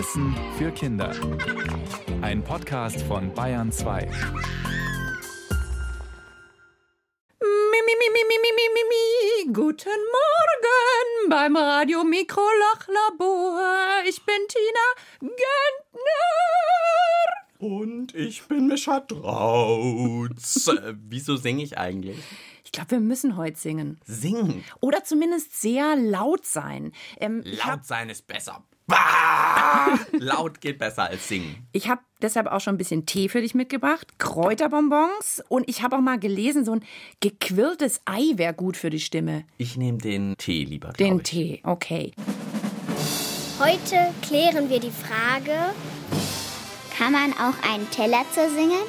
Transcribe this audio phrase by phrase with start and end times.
[0.00, 1.14] Wissen für Kinder.
[2.22, 4.08] Ein Podcast von Bayern 2.
[9.52, 13.60] Guten Morgen beim Radio Mikrolachlabor.
[14.08, 14.86] Ich bin Tina
[15.20, 15.98] Gentner.
[17.58, 20.66] Und ich bin Mischa Trautz.
[20.68, 22.16] Äh, Wieso singe ich eigentlich?
[22.64, 24.00] Ich glaube, wir müssen heute singen.
[24.06, 24.64] Singen.
[24.80, 26.92] Oder zumindest sehr laut sein.
[27.18, 28.64] Ähm, Laut sein ist besser.
[28.90, 29.98] Bah!
[30.12, 31.66] Laut geht besser als singen.
[31.72, 35.96] Ich habe deshalb auch schon ein bisschen Tee für dich mitgebracht, Kräuterbonbons und ich habe
[35.96, 36.84] auch mal gelesen, so ein
[37.20, 39.44] gequirltes Ei wäre gut für die Stimme.
[39.56, 41.22] Ich nehme den Tee lieber, Den ich.
[41.22, 42.12] Tee, okay.
[43.58, 45.56] Heute klären wir die Frage,
[46.96, 48.82] Kann man auch einen Teller zersingen?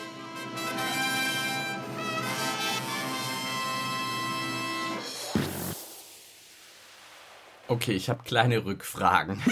[7.71, 9.41] Okay, ich habe kleine Rückfragen.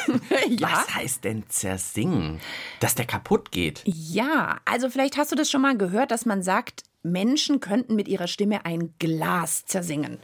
[0.50, 0.72] Ja?
[0.72, 2.42] Was heißt denn zersingen?
[2.80, 3.82] Dass der kaputt geht?
[3.86, 8.08] Ja, also vielleicht hast du das schon mal gehört, dass man sagt, Menschen könnten mit
[8.08, 10.20] ihrer Stimme ein Glas zersingen.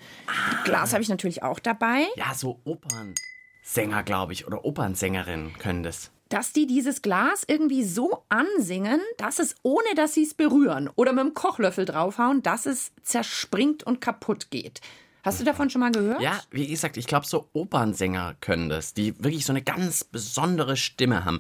[0.64, 2.06] Glas habe ich natürlich auch dabei.
[2.16, 6.12] Ja, so Opernsänger, glaube ich, oder Opernsängerinnen können das.
[6.30, 11.14] dass die dieses Glas irgendwie so ansingen, dass es, ohne dass sie es berühren oder
[11.14, 14.82] mit dem Kochlöffel draufhauen, dass es zerspringt und kaputt geht.
[15.26, 16.22] Hast du davon schon mal gehört?
[16.22, 20.78] Ja, wie gesagt, ich glaube, so Opernsänger können das, die wirklich so eine ganz besondere
[20.78, 21.40] Stimme haben.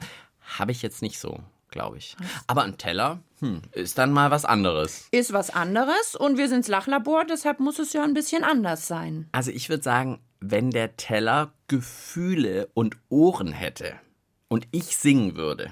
[0.57, 2.17] Habe ich jetzt nicht so, glaube ich.
[2.47, 5.07] Aber ein Teller, hm, ist dann mal was anderes.
[5.11, 9.29] Ist was anderes und wir sind's Lachlabor, deshalb muss es ja ein bisschen anders sein.
[9.33, 13.93] Also ich würde sagen, wenn der Teller Gefühle und Ohren hätte
[14.47, 15.71] und ich singen würde,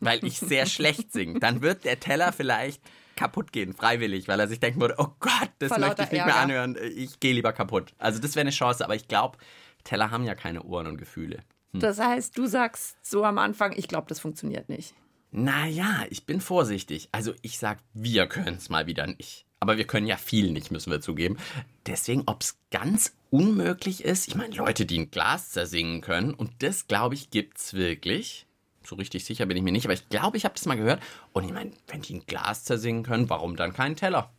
[0.00, 2.80] weil ich sehr schlecht singe, dann wird der Teller vielleicht
[3.20, 6.24] kaputt gehen, freiwillig, weil er sich denken würde, oh Gott, das Vor möchte ich nicht
[6.24, 6.40] mehr Ärger.
[6.40, 7.92] anhören, ich gehe lieber kaputt.
[7.98, 9.36] Also das wäre eine Chance, aber ich glaube,
[9.84, 11.40] Teller haben ja keine Ohren und Gefühle.
[11.74, 14.94] Das heißt, du sagst so am Anfang, ich glaube, das funktioniert nicht.
[15.32, 17.10] Naja, ich bin vorsichtig.
[17.12, 19.44] Also ich sag, wir können es mal wieder nicht.
[19.60, 21.36] Aber wir können ja viel nicht, müssen wir zugeben.
[21.86, 26.50] Deswegen, ob es ganz unmöglich ist, ich meine, Leute, die ein Glas zersingen können, und
[26.62, 28.46] das, glaube ich, gibt's wirklich.
[28.90, 31.00] So richtig sicher bin ich mir nicht, aber ich glaube, ich habe das mal gehört.
[31.32, 34.32] Und ich meine, wenn die ein Glas zersingen können, warum dann keinen Teller?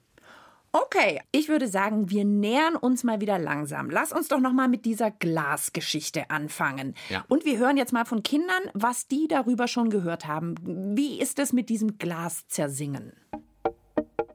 [0.73, 3.89] Okay, ich würde sagen, wir nähern uns mal wieder langsam.
[3.89, 6.95] Lass uns doch noch mal mit dieser Glasgeschichte anfangen.
[7.07, 7.23] Ja.
[7.29, 10.55] Und wir hören jetzt mal von Kindern, was die darüber schon gehört haben.
[10.97, 13.13] Wie ist es mit diesem Glaszersingen?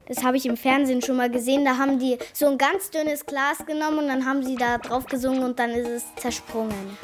[0.07, 3.25] das habe ich im Fernsehen schon mal gesehen, da haben die so ein ganz dünnes
[3.25, 6.97] Glas genommen und dann haben sie da drauf gesungen und dann ist es zersprungen.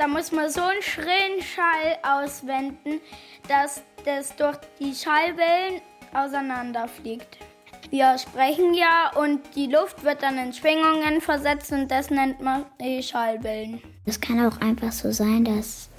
[0.00, 3.02] Da muss man so einen schrillen Schall auswenden,
[3.46, 5.82] dass das durch die Schallwellen
[6.14, 7.36] auseinanderfliegt.
[7.90, 12.64] Wir sprechen ja und die Luft wird dann in Schwingungen versetzt und das nennt man
[12.80, 13.82] die Schallwellen.
[14.06, 15.90] Es kann auch einfach so sein, dass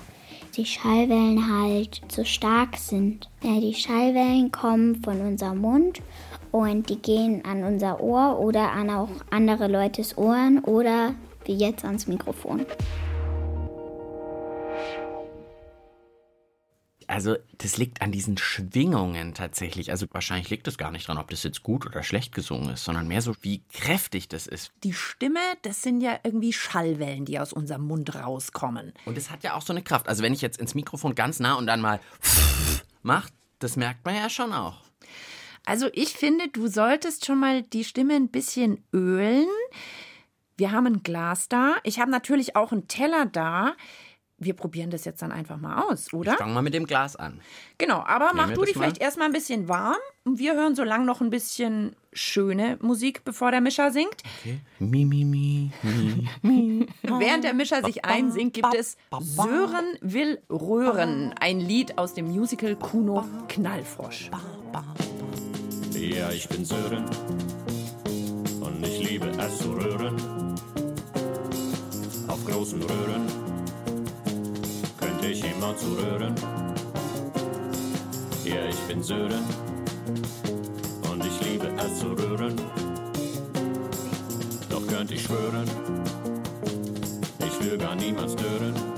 [0.58, 3.30] die Schallwellen halt so stark sind.
[3.44, 6.02] Ja, die Schallwellen kommen von unserem Mund
[6.50, 11.14] und die gehen an unser Ohr oder an auch andere Leutes Ohren oder
[11.46, 12.66] wie jetzt ans Mikrofon.
[17.12, 19.92] Also, das liegt an diesen Schwingungen tatsächlich.
[19.92, 22.86] Also, wahrscheinlich liegt es gar nicht dran, ob das jetzt gut oder schlecht gesungen ist,
[22.86, 24.72] sondern mehr so, wie kräftig das ist.
[24.86, 28.94] Die Stimme, das sind ja irgendwie Schallwellen, die aus unserem Mund rauskommen.
[29.04, 30.08] Und es hat ja auch so eine Kraft.
[30.08, 32.00] Also wenn ich jetzt ins Mikrofon ganz nah und dann mal
[33.04, 34.78] macht, das merkt man ja schon auch.
[35.66, 39.48] Also ich finde, du solltest schon mal die Stimme ein bisschen ölen.
[40.56, 41.76] Wir haben ein Glas da.
[41.84, 43.76] Ich habe natürlich auch einen Teller da.
[44.44, 46.32] Wir probieren das jetzt dann einfach mal aus, oder?
[46.32, 47.40] Ich fange mal mit dem Glas an.
[47.78, 49.06] Genau, aber mach du dich vielleicht mal?
[49.06, 50.00] erstmal ein bisschen warm.
[50.24, 54.16] Und wir hören so lang noch ein bisschen schöne Musik, bevor der Mischer singt.
[54.80, 55.72] Mi, mi, mi,
[56.42, 56.88] mi.
[57.04, 62.76] Während der Mischer sich einsingt, gibt es Sören will Röhren, ein Lied aus dem Musical
[62.76, 64.32] Kuno Knallfrosch.
[65.94, 67.06] Ja, ich bin Sören
[68.60, 70.41] und ich liebe es zu rühren.
[75.72, 76.36] Immer zu rühren.
[78.44, 79.44] Ja, ich bin Sören
[81.12, 82.56] und ich liebe es zu rühren.
[84.70, 85.70] Doch könnte ich schwören,
[87.40, 88.91] ich will gar niemals stören.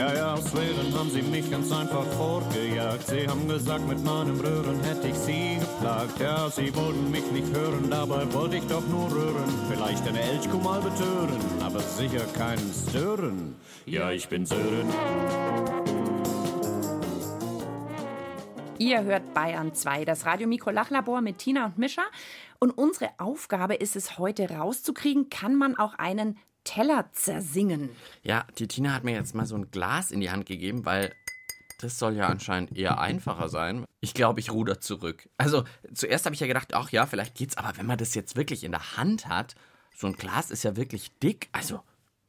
[0.00, 3.06] Ja, ja, aus Röhren haben sie mich ganz einfach fortgejagt.
[3.06, 6.18] Sie haben gesagt, mit meinem Röhren hätte ich sie geplagt.
[6.18, 9.44] Ja, sie wollten mich nicht hören, dabei wollte ich doch nur rühren.
[9.70, 13.56] Vielleicht eine Elchkuh mal betören, aber sicher keinen stören.
[13.84, 14.88] Ja, ich bin Sören.
[18.78, 22.04] Ihr hört Bayern 2, das Radio Mikro Lachlabor mit Tina und Mischa.
[22.58, 27.90] Und unsere Aufgabe ist es heute rauszukriegen, kann man auch einen Teller zersingen.
[28.22, 31.14] Ja, die Tina hat mir jetzt mal so ein Glas in die Hand gegeben, weil
[31.80, 33.84] das soll ja anscheinend eher einfacher sein.
[34.00, 35.28] Ich glaube, ich ruder zurück.
[35.38, 35.64] Also,
[35.94, 38.64] zuerst habe ich ja gedacht, ach ja, vielleicht geht's, aber wenn man das jetzt wirklich
[38.64, 39.54] in der Hand hat,
[39.96, 41.48] so ein Glas ist ja wirklich dick.
[41.52, 41.82] Also,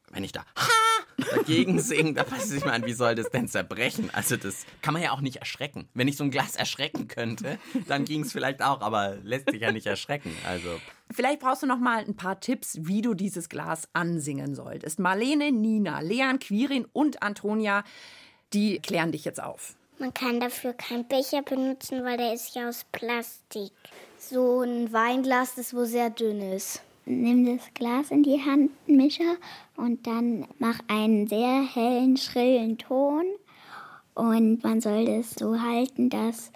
[0.10, 0.81] wenn ich da ha
[1.30, 4.10] dagegen singe, da weiß ich mal, wie soll das denn zerbrechen?
[4.14, 5.88] Also, das kann man ja auch nicht erschrecken.
[5.94, 7.58] Wenn ich so ein Glas erschrecken könnte,
[7.88, 10.36] dann ging es vielleicht auch, aber lässt sich ja nicht erschrecken.
[10.48, 10.70] Also.
[11.12, 15.00] Vielleicht brauchst du noch mal ein paar Tipps, wie du dieses Glas ansingen solltest.
[15.00, 17.84] Marlene, Nina, Leon, Quirin und Antonia,
[18.54, 19.76] die klären dich jetzt auf.
[20.00, 23.72] Man kann dafür keinen Becher benutzen, weil der ist ja aus Plastik.
[24.18, 26.82] So ein Weinglas, das wo sehr dünn ist.
[27.06, 29.38] Nimm das Glas in die Hand, Mischer,
[29.76, 33.26] und dann mach einen sehr hellen, schrillen Ton.
[34.14, 36.52] Und man soll das so halten, dass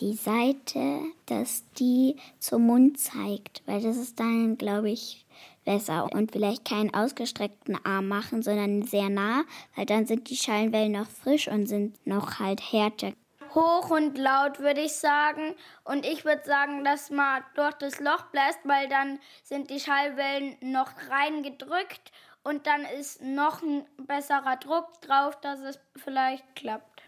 [0.00, 5.26] die Seite, dass die zum Mund zeigt, weil das ist dann, glaube ich,
[5.64, 6.08] besser.
[6.12, 9.44] Und vielleicht keinen ausgestreckten Arm machen, sondern sehr nah,
[9.76, 13.12] weil dann sind die Schallenwellen noch frisch und sind noch halt härter.
[13.54, 15.54] Hoch und laut würde ich sagen.
[15.84, 20.56] Und ich würde sagen, dass man durch das Loch bläst, weil dann sind die Schallwellen
[20.60, 22.12] noch reingedrückt
[22.42, 27.02] und dann ist noch ein besserer Druck drauf, dass es vielleicht klappt.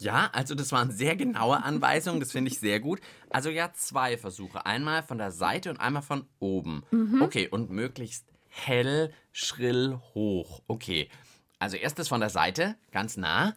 [0.00, 3.00] Ja, also das waren sehr genaue Anweisungen, das finde ich sehr gut.
[3.30, 4.64] Also ja, zwei Versuche.
[4.64, 6.84] Einmal von der Seite und einmal von oben.
[7.20, 10.62] Okay, und möglichst hell, schrill, hoch.
[10.68, 11.08] Okay.
[11.58, 13.54] Also erstes von der Seite, ganz nah.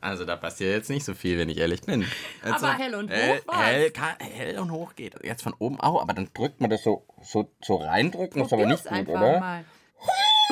[0.00, 2.06] Also da passiert jetzt nicht so viel, wenn ich ehrlich bin.
[2.42, 5.14] Also, Aber hell und hoch hell, hell, hell und hoch geht.
[5.24, 8.66] Jetzt von oben auch, aber dann drückt man das so, so, so reindrücken, ist aber
[8.66, 9.40] nicht gut, einfach oder?
[9.40, 9.64] mal.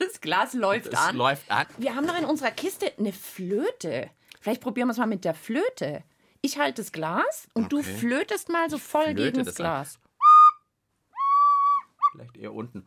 [0.00, 1.16] Das Glas läuft Es an.
[1.16, 1.66] läuft an.
[1.78, 4.10] Wir haben noch in unserer Kiste eine Flöte.
[4.40, 6.02] Vielleicht probieren wir es mal mit der Flöte.
[6.42, 7.96] Ich halte das Glas und du Okay.
[7.98, 9.64] flötest mal so voll gegen das das an.
[9.64, 9.98] Glas.
[12.12, 12.86] Vielleicht eher unten.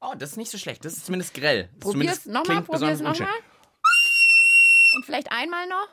[0.00, 0.84] Oh, das ist nicht so schlecht.
[0.84, 1.68] Das ist zumindest grell.
[1.74, 3.28] Das Probier's nochmal, probier's nochmal.
[5.02, 5.88] Und vielleicht einmal noch.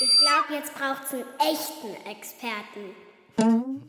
[0.00, 3.86] Ich glaube, jetzt braucht es einen echten Experten.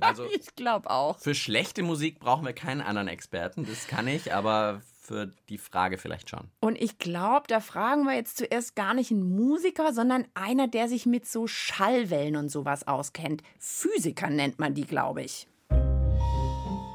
[0.00, 1.18] Also Ich glaube auch.
[1.18, 3.64] für schlechte Musik brauchen wir keinen anderen Experten.
[3.64, 6.50] Das kann ich, aber für die Frage vielleicht schon.
[6.60, 10.86] Und ich glaube, da fragen wir jetzt zuerst gar nicht einen Musiker, sondern einer, der
[10.90, 13.42] sich mit so Schallwellen und sowas auskennt.
[13.58, 15.48] Physiker nennt man die, glaube ich.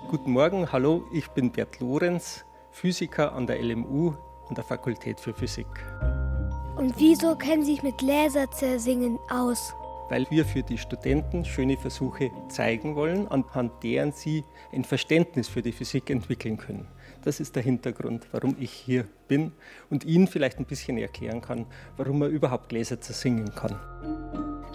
[0.09, 4.13] Guten Morgen, hallo, ich bin Bert Lorenz, Physiker an der LMU
[4.49, 5.67] an der Fakultät für Physik.
[6.75, 9.73] Und wieso kennen Sie sich mit Laserzählsingen aus?
[10.09, 14.43] Weil wir für die Studenten schöne Versuche zeigen wollen, anhand deren sie
[14.73, 16.87] ein Verständnis für die Physik entwickeln können.
[17.23, 19.51] Das ist der Hintergrund, warum ich hier bin
[19.89, 21.65] und Ihnen vielleicht ein bisschen erklären kann,
[21.97, 23.77] warum man überhaupt Gläser zersingen kann.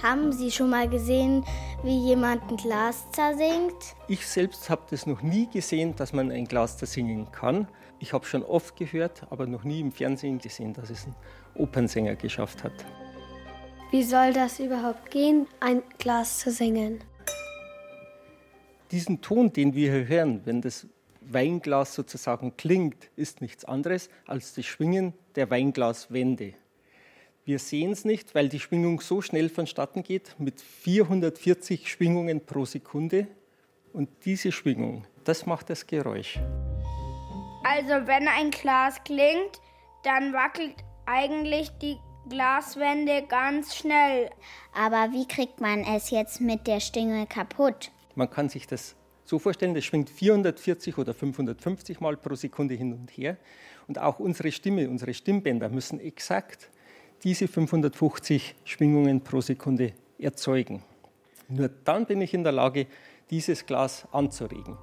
[0.03, 1.45] Haben Sie schon mal gesehen,
[1.83, 3.97] wie jemand ein Glas zersingt?
[4.09, 7.67] Ich selbst habe das noch nie gesehen, dass man ein Glas zersingen kann.
[8.05, 11.15] Ich habe schon oft gehört, aber noch nie im Fernsehen gesehen, dass es ein
[11.55, 12.85] Opernsänger geschafft hat.
[13.91, 17.03] Wie soll das überhaupt gehen, ein Glas zu singen?
[18.91, 20.87] Diesen Ton, den wir hier hören, wenn das
[21.23, 26.53] Weinglas sozusagen klingt, ist nichts anderes als das Schwingen der Weinglaswände.
[27.47, 32.67] Wir sehen es nicht, weil die Schwingung so schnell vonstatten geht, mit 440 Schwingungen pro
[32.67, 33.29] Sekunde.
[33.95, 36.39] Und diese Schwingung, das macht das Geräusch.
[37.65, 39.61] Also wenn ein Glas klingt,
[40.03, 40.75] dann wackelt
[41.07, 41.97] eigentlich die
[42.29, 44.31] Glaswände ganz schnell.
[44.75, 47.91] Aber wie kriegt man es jetzt mit der Stinge kaputt?
[48.15, 48.95] Man kann sich das
[49.25, 53.39] so vorstellen, das schwingt 440 oder 550 Mal pro Sekunde hin und her.
[53.89, 56.71] Und auch unsere Stimme, unsere Stimmbänder müssen exakt
[57.23, 60.83] diese 550 Schwingungen pro Sekunde erzeugen.
[61.49, 62.87] Nur dann bin ich in der Lage,
[63.31, 64.77] dieses Glas anzuregen.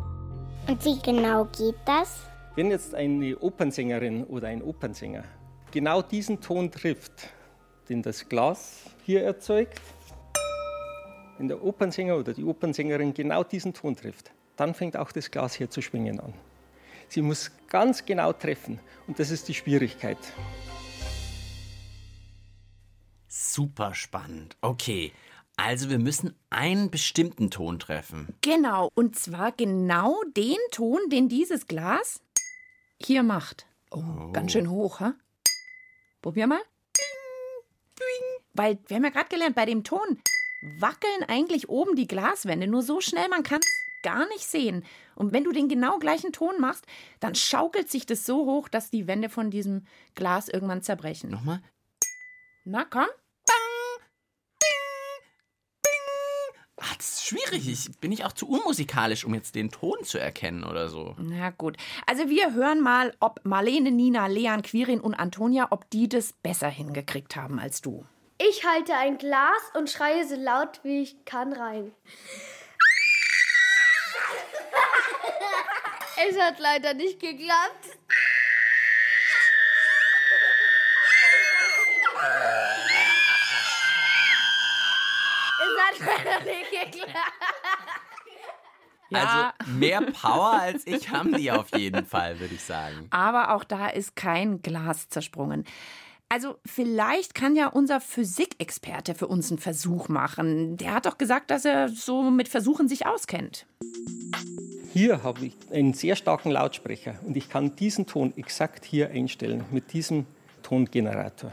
[0.67, 2.30] Und wie genau geht das?
[2.53, 5.23] Wenn jetzt eine Opernsängerin oder ein Opernsänger
[5.71, 7.29] genau diesen Ton trifft,
[7.87, 9.79] den das Glas hier erzeugt,
[11.37, 15.53] wenn der Opernsänger oder die Opernsängerin genau diesen Ton trifft, dann fängt auch das Glas
[15.53, 16.33] hier zu schwingen an.
[17.07, 20.17] Sie muss ganz genau treffen und das ist die Schwierigkeit.
[23.29, 24.57] Super spannend.
[24.59, 25.13] Okay.
[25.55, 28.35] Also wir müssen einen bestimmten Ton treffen.
[28.41, 32.19] Genau, und zwar genau den Ton, den dieses Glas
[33.05, 33.65] hier macht.
[33.91, 35.15] Oh, ganz schön hoch, ha?
[36.21, 36.61] Probier mal.
[36.97, 38.45] Ding, ding.
[38.53, 40.19] Weil wir haben ja gerade gelernt, bei dem Ton
[40.79, 44.85] wackeln eigentlich oben die Glaswände nur so schnell, man kann es gar nicht sehen.
[45.15, 46.85] Und wenn du den genau gleichen Ton machst,
[47.19, 51.29] dann schaukelt sich das so hoch, dass die Wände von diesem Glas irgendwann zerbrechen.
[51.29, 51.61] Nochmal.
[52.63, 53.07] Na komm.
[56.97, 57.67] Das ist schwierig.
[57.69, 61.15] Ich bin ich auch zu unmusikalisch, um jetzt den Ton zu erkennen oder so.
[61.19, 61.77] Na gut.
[62.07, 66.69] Also wir hören mal, ob Marlene, Nina, Leon, Quirin und Antonia, ob die das besser
[66.69, 68.05] hingekriegt haben als du.
[68.39, 71.91] Ich halte ein Glas und schreie so laut wie ich kann rein.
[76.29, 77.85] es hat leider nicht geklappt.
[77.87, 77.99] es
[85.19, 85.90] hat leider nicht geklappt.
[89.11, 89.51] Ja.
[89.65, 93.07] Also mehr Power als ich haben die auf jeden Fall, würde ich sagen.
[93.09, 95.65] Aber auch da ist kein Glas zersprungen.
[96.29, 100.77] Also vielleicht kann ja unser Physikexperte für uns einen Versuch machen.
[100.77, 103.65] Der hat doch gesagt, dass er so mit Versuchen sich auskennt.
[104.93, 109.65] Hier habe ich einen sehr starken Lautsprecher und ich kann diesen Ton exakt hier einstellen
[109.71, 110.25] mit diesem
[110.63, 111.51] Tongenerator.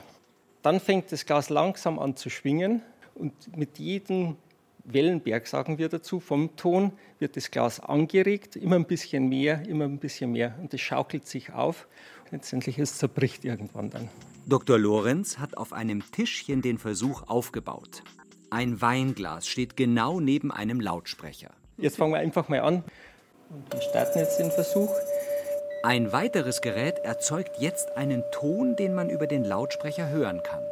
[0.62, 2.82] Dann fängt das Glas langsam an zu schwingen
[3.18, 4.36] und mit jedem
[4.84, 9.84] Wellenberg, sagen wir dazu, vom Ton wird das Glas angeregt, immer ein bisschen mehr, immer
[9.84, 11.88] ein bisschen mehr und es schaukelt sich auf.
[12.30, 14.08] Letztendlich es zerbricht irgendwann dann.
[14.46, 14.78] Dr.
[14.78, 18.02] Lorenz hat auf einem Tischchen den Versuch aufgebaut.
[18.50, 21.50] Ein Weinglas steht genau neben einem Lautsprecher.
[21.76, 22.82] Jetzt fangen wir einfach mal an
[23.50, 24.90] und wir starten jetzt den Versuch.
[25.82, 30.62] Ein weiteres Gerät erzeugt jetzt einen Ton, den man über den Lautsprecher hören kann.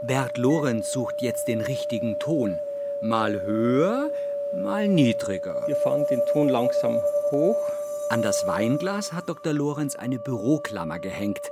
[0.00, 2.60] Bert Lorenz sucht jetzt den richtigen Ton.
[3.00, 4.10] Mal höher,
[4.54, 5.64] mal niedriger.
[5.66, 7.02] Wir fahren den Ton langsam
[7.32, 7.58] hoch.
[8.08, 9.52] An das Weinglas hat Dr.
[9.52, 11.50] Lorenz eine Büroklammer gehängt.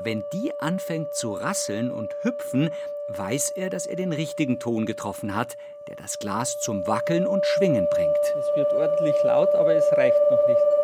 [0.00, 2.70] Wenn die anfängt zu rasseln und hüpfen,
[3.08, 5.56] weiß er, dass er den richtigen Ton getroffen hat,
[5.88, 8.18] der das Glas zum Wackeln und Schwingen bringt.
[8.36, 10.75] Es wird ordentlich laut, aber es reicht noch nicht.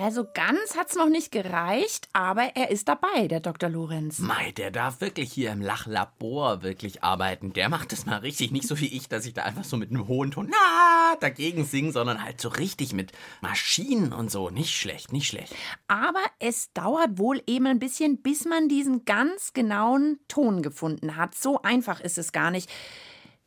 [0.00, 3.68] Also ganz hat's noch nicht gereicht, aber er ist dabei, der Dr.
[3.68, 4.18] Lorenz.
[4.18, 7.52] Mei, der darf wirklich hier im Lachlabor wirklich arbeiten.
[7.52, 9.90] Der macht es mal richtig, nicht so wie ich, dass ich da einfach so mit
[9.90, 14.48] einem hohen Ton na, dagegen singe, sondern halt so richtig mit Maschinen und so.
[14.48, 15.54] Nicht schlecht, nicht schlecht.
[15.86, 21.34] Aber es dauert wohl eben ein bisschen, bis man diesen ganz genauen Ton gefunden hat.
[21.34, 22.70] So einfach ist es gar nicht.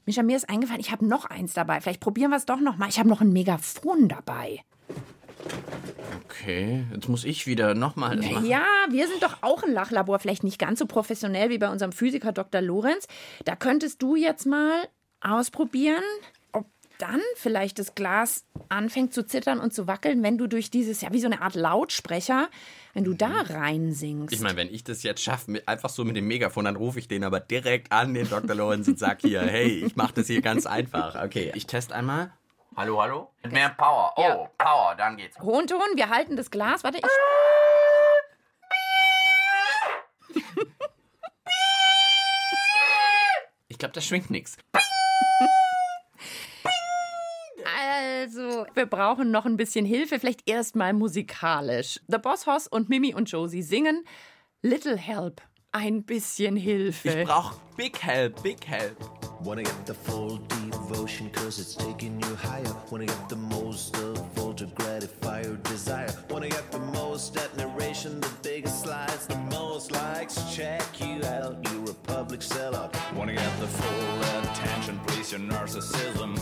[0.06, 1.82] Mischa, mir ist eingefallen, ich habe noch eins dabei.
[1.82, 2.90] Vielleicht probieren wir es doch noch mal.
[2.90, 4.64] Ich habe noch ein Megafon dabei.
[6.26, 8.46] Okay, jetzt muss ich wieder nochmal das machen.
[8.46, 11.92] Ja, wir sind doch auch ein Lachlabor, vielleicht nicht ganz so professionell wie bei unserem
[11.92, 12.62] Physiker Dr.
[12.62, 13.08] Lorenz.
[13.46, 14.88] Da könntest du jetzt mal
[15.22, 16.04] ausprobieren,
[16.52, 16.66] ob
[16.98, 21.14] dann vielleicht das Glas anfängt zu zittern und zu wackeln, wenn du durch dieses, ja,
[21.14, 22.50] wie so eine Art Lautsprecher,
[22.94, 24.34] wenn du da reinsingst.
[24.34, 27.08] Ich meine, wenn ich das jetzt schaffe, einfach so mit dem Megafon, dann rufe ich
[27.08, 28.56] den aber direkt an, den Dr.
[28.56, 31.24] Lorenz, und sag hier, hey, ich mache das hier ganz einfach.
[31.24, 32.32] Okay, ich teste einmal.
[32.76, 33.30] Hallo, hallo?
[33.44, 34.14] Mit mehr Power.
[34.16, 34.50] Oh, Ja.
[34.58, 35.40] Power, dann geht's.
[35.40, 36.84] Hohen Ton, wir halten das Glas.
[36.84, 37.04] Warte, ich.
[43.68, 44.58] Ich glaube, das schwingt nichts.
[47.88, 52.00] Also, wir brauchen noch ein bisschen Hilfe, vielleicht erstmal musikalisch.
[52.08, 54.06] The Boss Hoss und Mimi und Josie singen
[54.62, 55.42] Little Help.
[55.76, 57.10] Ein bisschen Hilfe.
[57.10, 58.96] Ich brauch Big Help, Big Help.
[59.44, 62.76] Wanna get the full devotion cause it's taking you higher.
[62.92, 66.14] Wanna get the most of all to gratify your desire.
[66.30, 70.36] Wanna get the most admiration, the biggest slides, the most likes.
[70.56, 72.94] Check you out, you a public sellout.
[73.16, 76.38] Wanna get the full attention, please your narcissism.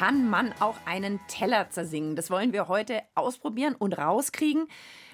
[0.00, 2.16] Kann man auch einen Teller zersingen.
[2.16, 4.66] Das wollen wir heute ausprobieren und rauskriegen.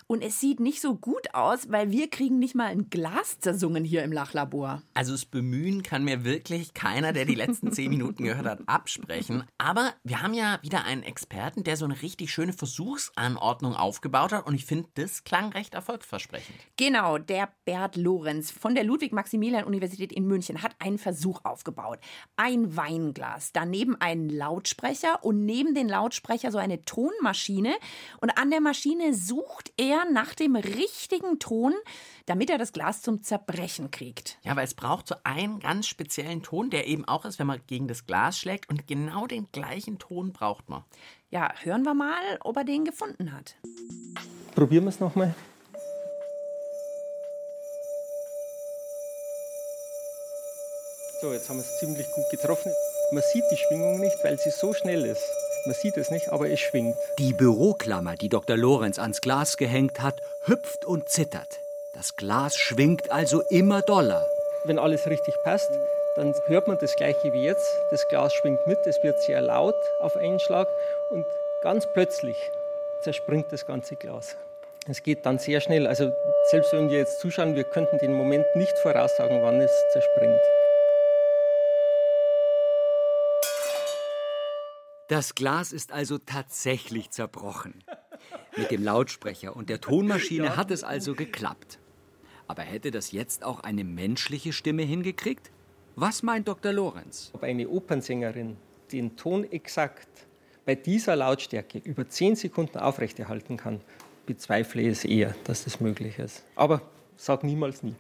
[0.09, 3.85] Und es sieht nicht so gut aus, weil wir kriegen nicht mal ein Glas zersungen
[3.85, 4.83] hier im Lachlabor.
[4.95, 9.43] Also das Bemühen kann mir wirklich keiner, der die letzten zehn Minuten gehört hat, absprechen.
[9.59, 14.47] Aber wir haben ja wieder einen Experten, der so eine richtig schöne Versuchsanordnung aufgebaut hat.
[14.47, 16.55] Und ich finde, das klang recht erfolgsversprechend.
[16.77, 21.99] Genau, der Bert Lorenz von der Ludwig-Maximilian-Universität in München hat einen Versuch aufgebaut.
[22.37, 27.75] Ein Weinglas, daneben einen Lautsprecher und neben den Lautsprecher so eine Tonmaschine.
[28.21, 31.75] Und an der Maschine sucht er er nach dem richtigen Ton,
[32.27, 34.39] damit er das Glas zum Zerbrechen kriegt.
[34.45, 37.61] Ja, weil es braucht so einen ganz speziellen Ton, der eben auch ist, wenn man
[37.67, 38.69] gegen das Glas schlägt.
[38.69, 40.85] Und genau den gleichen Ton braucht man.
[41.31, 43.57] Ja, hören wir mal, ob er den gefunden hat.
[44.55, 45.35] Probieren wir es nochmal.
[51.23, 52.71] So, jetzt haben wir es ziemlich gut getroffen.
[53.13, 55.46] Man sieht die Schwingung nicht, weil sie so schnell ist.
[55.67, 56.97] Man sieht es nicht, aber es schwingt.
[57.19, 58.57] Die Büroklammer, die Dr.
[58.57, 61.59] Lorenz ans Glas gehängt hat, hüpft und zittert.
[61.93, 64.25] Das Glas schwingt also immer doller.
[64.65, 65.71] Wenn alles richtig passt,
[66.15, 67.67] dann hört man das gleiche wie jetzt.
[67.91, 70.69] Das Glas schwingt mit, es wird sehr laut auf einen Schlag
[71.11, 71.27] und
[71.63, 72.37] ganz plötzlich
[73.03, 74.37] zerspringt das ganze Glas.
[74.89, 75.89] Es geht dann sehr schnell.
[75.89, 76.13] Also
[76.51, 80.41] selbst wenn wir jetzt zuschauen, wir könnten den Moment nicht voraussagen, wann es zerspringt.
[85.09, 87.85] Das Glas ist also tatsächlich zerbrochen.
[88.57, 91.79] Mit dem Lautsprecher und der Tonmaschine hat es also geklappt.
[92.49, 95.53] Aber hätte das jetzt auch eine menschliche Stimme hingekriegt?
[95.95, 96.73] Was meint Dr.
[96.73, 97.31] Lorenz?
[97.35, 98.57] Ob eine Opernsängerin
[98.91, 100.09] den Ton exakt
[100.65, 103.81] bei dieser Lautstärke über 10 Sekunden aufrechterhalten kann,
[104.27, 106.43] bezweifle ich es eher, dass das möglich ist.
[106.57, 106.83] Aber
[107.17, 107.95] sag niemals nie.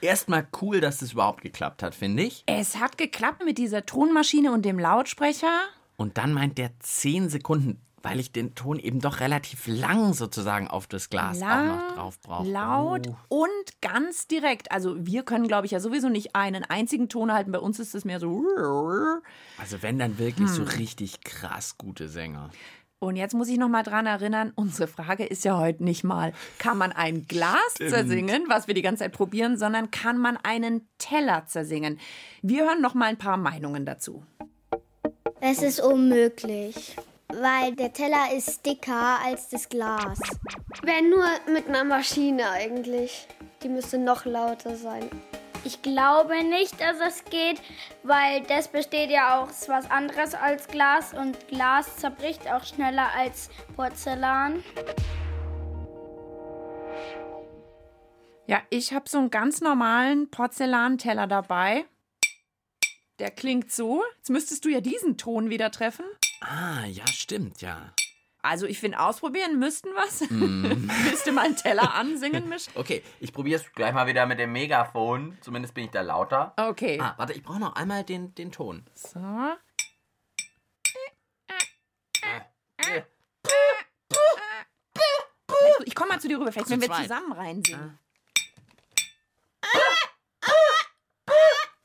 [0.00, 2.42] Erstmal cool, dass das überhaupt geklappt hat, finde ich.
[2.46, 5.68] Es hat geklappt mit dieser Tonmaschine und dem Lautsprecher.
[5.96, 10.68] Und dann meint der 10 Sekunden, weil ich den Ton eben doch relativ lang sozusagen
[10.68, 12.48] auf das Glas auch Lang, noch drauf brauche.
[12.50, 13.44] laut Oh.
[13.44, 14.70] und ganz direkt.
[14.72, 17.50] Also wir können, glaube ich, ja sowieso nicht einen einzigen Ton halten.
[17.52, 18.44] Bei uns ist es mehr so.
[19.58, 20.68] Also wenn dann wirklich so Hm.
[20.68, 22.50] richtig krass gute Sänger.
[22.98, 26.32] Und jetzt muss ich noch mal dran erinnern, unsere Frage ist ja heute nicht mal,
[26.58, 27.90] kann man ein Glas Stimmt.
[27.90, 31.98] zersingen, was wir die ganze Zeit probieren, sondern kann man einen Teller zersingen.
[32.40, 34.24] Wir hören noch mal ein paar Meinungen dazu.
[35.46, 36.96] Es ist unmöglich,
[37.28, 40.18] weil der Teller ist dicker als das Glas.
[40.82, 43.28] Wenn nur mit einer Maschine eigentlich.
[43.62, 45.06] Die müsste noch lauter sein.
[45.62, 47.60] Ich glaube nicht, dass es geht,
[48.04, 53.50] weil das besteht ja aus was anderes als Glas und Glas zerbricht auch schneller als
[53.76, 54.64] Porzellan.
[58.46, 61.84] Ja, ich habe so einen ganz normalen Porzellanteller dabei.
[63.18, 64.02] Der klingt so.
[64.16, 66.04] Jetzt müsstest du ja diesen Ton wieder treffen.
[66.40, 67.92] Ah, ja, stimmt, ja.
[68.42, 70.28] Also ich finde, ausprobieren müssten was.
[70.28, 70.90] Mm.
[71.04, 72.72] Willst du mal einen Teller ansingen mischen?
[72.74, 75.38] Okay, ich probiere es gleich mal wieder mit dem Megafon.
[75.40, 76.52] Zumindest bin ich da lauter.
[76.58, 76.98] Okay.
[77.00, 78.84] Ah, warte, ich brauche noch einmal den, den Ton.
[78.94, 79.20] So.
[85.86, 87.98] Ich komme mal zu dir rüber, vielleicht wenn wir zusammen reinsingen.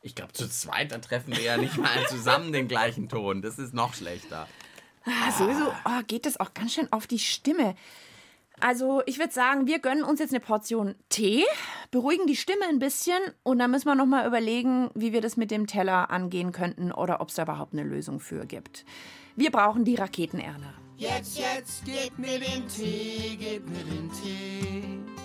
[0.01, 3.41] Ich glaube, zu zweit, dann treffen wir ja nicht mal zusammen den gleichen Ton.
[3.41, 4.47] Das ist noch schlechter.
[5.05, 7.75] Ah, sowieso oh, geht das auch ganz schön auf die Stimme.
[8.61, 11.45] Also ich würde sagen, wir gönnen uns jetzt eine Portion Tee,
[11.91, 15.37] beruhigen die Stimme ein bisschen und dann müssen wir noch mal überlegen, wie wir das
[15.37, 18.85] mit dem Teller angehen könnten oder ob es da überhaupt eine Lösung für gibt.
[19.35, 20.73] Wir brauchen die Raketenerna.
[20.97, 25.18] Jetzt, jetzt, gib mir den Tee, gib mir den Tee.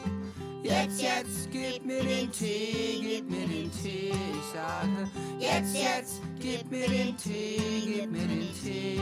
[0.64, 4.12] Jetzt, jetzt, gib mir den Tee, gib mir den Tee.
[4.12, 8.98] Ich sage, jetzt, jetzt, gib mir den Tee, gib mir den Tee.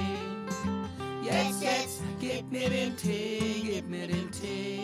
[1.22, 4.82] Jetzt, jetzt, gib mir den Tee, gib mir den Tee.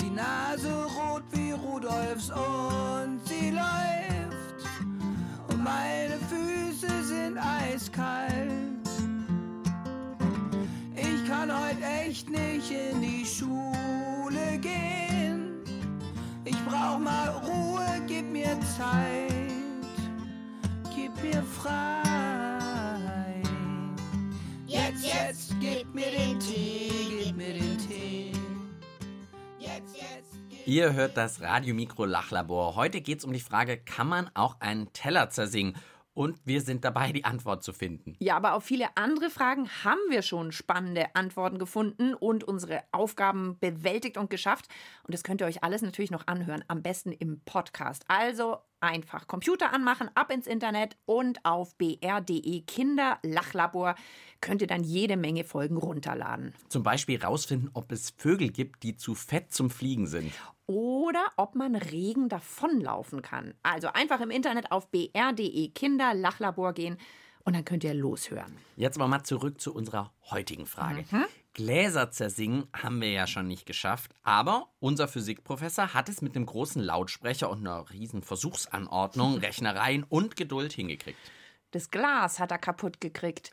[0.00, 4.23] Die Nase rot wie Rudolfs und sie läuft.
[18.76, 19.30] Zeit,
[20.96, 22.02] gib mir frei.
[24.66, 28.32] Jetzt, jetzt, gib mir den Tee, gib mir den Tee.
[29.60, 30.66] Jetzt, jetzt.
[30.66, 32.74] Ihr hört das Radiomikro Lachlabor.
[32.74, 35.76] Heute geht es um die Frage, kann man auch einen Teller zersingen?
[36.14, 38.16] Und wir sind dabei, die Antwort zu finden.
[38.20, 43.58] Ja, aber auf viele andere Fragen haben wir schon spannende Antworten gefunden und unsere Aufgaben
[43.58, 44.68] bewältigt und geschafft.
[45.02, 48.04] Und das könnt ihr euch alles natürlich noch anhören, am besten im Podcast.
[48.08, 53.94] Also einfach Computer anmachen, ab ins Internet und auf br.de Kinderlachlabor
[54.40, 56.54] könnt ihr dann jede Menge Folgen runterladen.
[56.68, 60.32] Zum Beispiel rausfinden, ob es Vögel gibt, die zu fett zum Fliegen sind.
[60.66, 63.54] Oder ob man Regen davonlaufen kann.
[63.62, 66.98] Also einfach im Internet auf br.de Kinderlachlabor gehen
[67.44, 68.56] und dann könnt ihr loshören.
[68.76, 71.04] Jetzt aber mal zurück zu unserer heutigen Frage.
[71.10, 71.24] Mhm.
[71.54, 76.46] Gläser zersingen haben wir ja schon nicht geschafft, aber unser Physikprofessor hat es mit einem
[76.46, 81.18] großen Lautsprecher und einer riesen Versuchsanordnung, Rechnereien und Geduld hingekriegt.
[81.70, 83.52] Das Glas hat er kaputt gekriegt.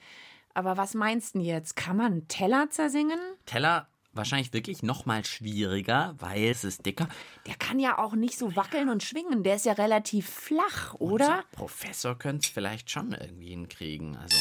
[0.53, 1.75] Aber was meinst du jetzt?
[1.75, 3.19] Kann man Teller zersingen?
[3.45, 7.07] Teller wahrscheinlich wirklich noch mal schwieriger, weil es ist dicker.
[7.47, 9.43] Der kann ja auch nicht so wackeln und schwingen.
[9.43, 11.25] Der ist ja relativ flach, oder?
[11.25, 14.17] Unser Professor könnte es vielleicht schon irgendwie hinkriegen.
[14.17, 14.37] Also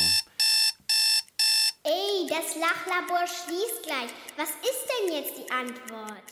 [1.83, 4.11] Ey, das Lachlabor schließt gleich.
[4.37, 6.25] Was ist denn jetzt die Antwort?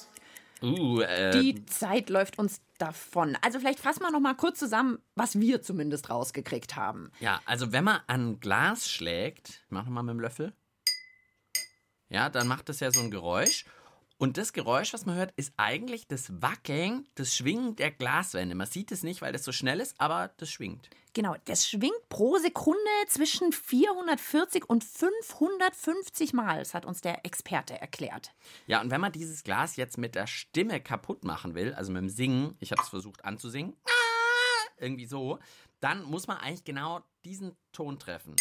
[0.60, 3.36] Uh, äh, Die Zeit läuft uns davon.
[3.40, 7.12] Also vielleicht fassen wir noch mal kurz zusammen, was wir zumindest rausgekriegt haben.
[7.20, 10.52] Ja, also wenn man an Glas schlägt, mach noch mal mit dem Löffel.
[12.10, 13.64] Ja, dann macht das ja so ein Geräusch.
[14.18, 18.54] Und das Geräusch, was man hört, ist eigentlich das Wackeln, das Schwingen der Glaswände.
[18.54, 20.90] Man sieht es nicht, weil das so schnell ist, aber das schwingt.
[21.18, 22.78] Genau, das schwingt pro Sekunde
[23.08, 28.32] zwischen 440 und 550 Mal, das hat uns der Experte erklärt.
[28.68, 32.02] Ja, und wenn man dieses Glas jetzt mit der Stimme kaputt machen will, also mit
[32.02, 35.40] dem Singen, ich habe es versucht anzusingen, ah, irgendwie so,
[35.80, 38.36] dann muss man eigentlich genau diesen Ton treffen.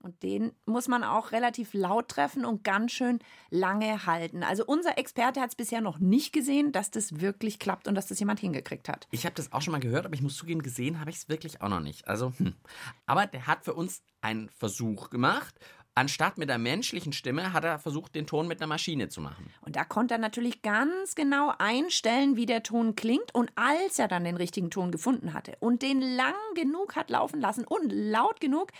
[0.00, 3.18] Und den muss man auch relativ laut treffen und ganz schön
[3.50, 4.44] lange halten.
[4.44, 8.06] Also unser Experte hat es bisher noch nicht gesehen, dass das wirklich klappt und dass
[8.06, 9.08] das jemand hingekriegt hat.
[9.10, 11.28] Ich habe das auch schon mal gehört, aber ich muss zugeben, gesehen habe ich es
[11.28, 12.06] wirklich auch noch nicht.
[12.06, 12.54] Also, hm.
[13.06, 15.58] Aber der hat für uns einen Versuch gemacht.
[15.98, 19.50] Anstatt mit der menschlichen Stimme hat er versucht, den Ton mit einer Maschine zu machen.
[19.62, 23.34] Und da konnte er natürlich ganz genau einstellen, wie der Ton klingt.
[23.34, 27.40] Und als er dann den richtigen Ton gefunden hatte und den lang genug hat laufen
[27.40, 28.70] lassen und laut genug,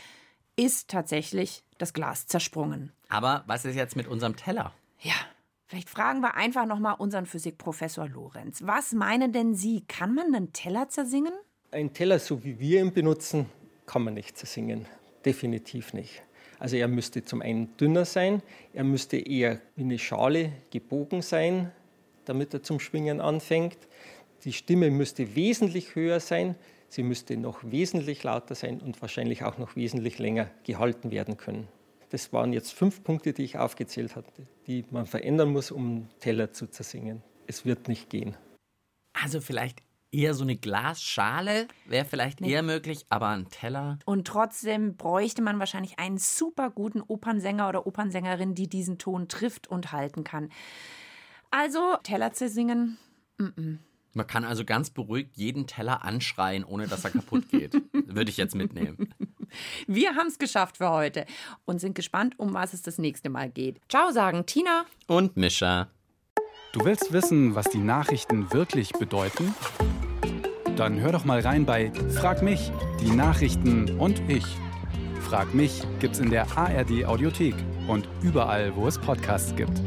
[0.59, 2.93] ist tatsächlich das Glas zersprungen.
[3.09, 4.73] Aber was ist jetzt mit unserem Teller?
[5.01, 5.15] Ja,
[5.67, 8.63] vielleicht fragen wir einfach noch mal unseren Physikprofessor Lorenz.
[8.67, 9.85] Was meinen denn Sie?
[9.87, 11.33] Kann man einen Teller zersingen?
[11.71, 13.47] Ein Teller, so wie wir ihn benutzen,
[13.87, 14.87] kann man nicht zersingen.
[15.25, 16.23] Definitiv nicht.
[16.59, 18.43] Also er müsste zum einen dünner sein,
[18.73, 21.71] er müsste eher wie eine Schale gebogen sein,
[22.25, 23.79] damit er zum Schwingen anfängt.
[24.45, 26.57] Die Stimme müsste wesentlich höher sein,
[26.89, 31.69] sie müsste noch wesentlich lauter sein und wahrscheinlich auch noch wesentlich länger gehalten werden können.
[32.11, 36.53] Das waren jetzt fünf Punkte, die ich aufgezählt hatte, die man verändern muss, um Teller
[36.53, 37.23] zu zersingen.
[37.47, 38.37] Es wird nicht gehen.
[39.13, 43.99] Also vielleicht eher so eine Glasschale wäre vielleicht eher möglich, aber ein Teller.
[44.07, 49.69] Und trotzdem bräuchte man wahrscheinlich einen super guten Opernsänger oder Opernsängerin, die diesen Ton trifft
[49.69, 50.51] und halten kann.
[51.51, 52.99] Also Teller zersingen,
[53.39, 53.79] mm -mm.
[54.19, 57.81] Man kann also ganz beruhigt jeden Teller anschreien, ohne dass er kaputt geht.
[57.93, 59.15] Würde ich jetzt mitnehmen.
[59.87, 61.25] Wir haben es geschafft für heute
[61.67, 63.81] und sind gespannt, um was es das nächste Mal geht.
[63.89, 64.87] Ciao sagen Tina.
[65.07, 65.87] Und Mischa.
[66.73, 69.55] Du willst wissen, was die Nachrichten wirklich bedeuten?
[70.75, 74.47] Dann hör doch mal rein bei Frag mich, die Nachrichten und ich.
[75.21, 77.55] Frag mich gibt's in der ARD Audiothek
[77.87, 79.81] und überall, wo es Podcasts gibt.